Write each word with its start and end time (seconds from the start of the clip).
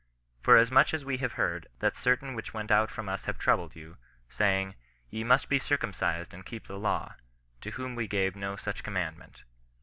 Forasmuch 0.41 0.95
as 0.95 1.05
we 1.05 1.19
have 1.19 1.33
heard, 1.33 1.67
that 1.77 1.95
certain 1.95 2.33
which 2.33 2.55
went 2.55 2.71
out 2.71 2.89
from 2.89 3.07
us 3.07 3.25
have 3.25 3.37
troubled 3.37 3.75
you, 3.75 3.97
say 4.29 4.59
ing. 4.59 4.75
Ye 5.11 5.23
must 5.23 5.47
be 5.47 5.59
circumcised 5.59 6.33
and 6.33 6.43
keep 6.43 6.65
the 6.65 6.79
law; 6.79 7.13
to 7.61 7.69
whom 7.69 7.93
we 7.93 8.07
gave 8.07 8.35
no 8.35 8.55
such 8.55 8.81
commandment." 8.83 9.43